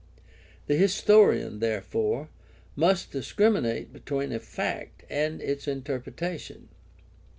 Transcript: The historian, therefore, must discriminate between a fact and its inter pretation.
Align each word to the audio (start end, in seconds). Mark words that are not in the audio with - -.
The 0.65 0.73
historian, 0.77 1.59
therefore, 1.59 2.29
must 2.75 3.11
discriminate 3.11 3.93
between 3.93 4.31
a 4.31 4.39
fact 4.39 5.03
and 5.11 5.39
its 5.43 5.67
inter 5.67 5.99
pretation. 5.99 6.69